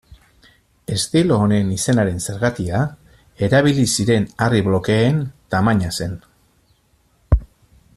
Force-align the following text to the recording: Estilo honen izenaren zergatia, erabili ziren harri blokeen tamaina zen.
Estilo 0.95 1.37
honen 1.47 1.69
izenaren 1.75 2.17
zergatia, 2.29 2.81
erabili 3.49 3.85
ziren 3.97 4.27
harri 4.47 4.65
blokeen 4.71 5.23
tamaina 5.57 5.97
zen. 6.01 6.21